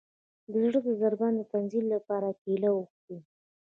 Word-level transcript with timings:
د 0.51 0.53
زړه 0.63 0.79
د 0.87 0.89
ضربان 1.01 1.33
د 1.37 1.41
تنظیم 1.53 1.85
لپاره 1.95 2.37
کیله 2.43 2.69
وخورئ 2.73 3.19